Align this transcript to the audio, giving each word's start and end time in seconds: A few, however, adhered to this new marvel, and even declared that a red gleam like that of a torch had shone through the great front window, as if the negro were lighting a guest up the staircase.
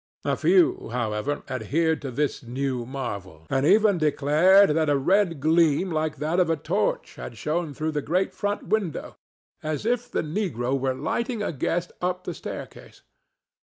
A 0.25 0.35
few, 0.35 0.89
however, 0.89 1.43
adhered 1.47 2.01
to 2.01 2.09
this 2.09 2.41
new 2.41 2.87
marvel, 2.87 3.45
and 3.51 3.67
even 3.67 3.99
declared 3.99 4.71
that 4.71 4.89
a 4.89 4.97
red 4.97 5.39
gleam 5.39 5.91
like 5.91 6.15
that 6.15 6.39
of 6.39 6.49
a 6.49 6.55
torch 6.57 7.17
had 7.17 7.37
shone 7.37 7.75
through 7.75 7.91
the 7.91 8.01
great 8.01 8.33
front 8.33 8.63
window, 8.63 9.15
as 9.61 9.85
if 9.85 10.09
the 10.09 10.23
negro 10.23 10.75
were 10.75 10.95
lighting 10.95 11.43
a 11.43 11.53
guest 11.53 11.91
up 12.01 12.23
the 12.23 12.33
staircase. 12.33 13.03